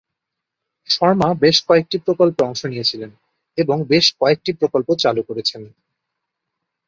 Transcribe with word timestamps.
শর্মা 0.89 1.29
বেশ 1.41 1.57
কয়েকটি 1.67 1.97
প্রকল্পে 2.05 2.41
অংশ 2.43 2.61
নিয়ে 2.65 2.83
ছিলেন 2.83 3.11
এবং 3.57 3.77
বেশ 3.87 4.05
কয়েকটি 4.19 4.51
প্রকল্প 4.53 4.89
চালু 4.95 5.21
করেছেন। 5.23 5.61